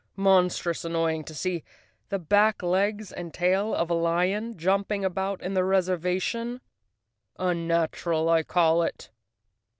Monstrous 0.15 0.83
annoying 0.83 1.23
to 1.25 1.35
see 1.35 1.63
the 2.09 2.17
back 2.17 2.63
legs 2.63 3.11
and 3.11 3.31
tail 3.35 3.75
of 3.75 3.91
a 3.91 3.93
lion 3.93 4.57
jumping 4.57 5.05
about 5.05 5.39
in 5.43 5.53
the 5.53 5.61
res¬ 5.61 5.89
ervation. 5.95 6.59
Unnatural, 7.37 8.27
I 8.27 8.41
call 8.41 8.81
it." 8.81 9.11